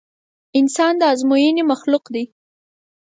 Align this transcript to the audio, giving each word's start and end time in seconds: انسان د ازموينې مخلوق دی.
انسان 0.59 0.93
د 0.99 1.03
ازموينې 1.13 1.63
مخلوق 1.71 2.05
دی. 2.15 2.25